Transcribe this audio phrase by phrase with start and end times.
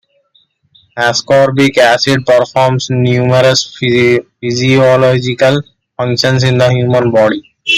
[0.97, 5.61] Ascorbic acid performs numerous physiological
[5.95, 7.43] functions in the human body.